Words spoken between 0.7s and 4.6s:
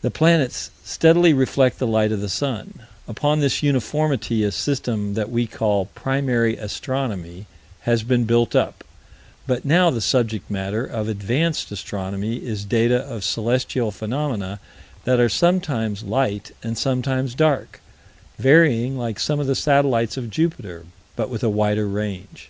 steadily reflect the light of the sun: upon this uniformity a